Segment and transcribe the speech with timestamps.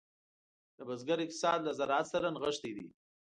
[0.77, 2.87] د بزګر اقتصاد له زراعت سره نغښتی دی.